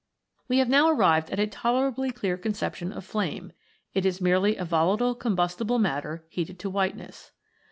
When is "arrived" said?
0.89-1.29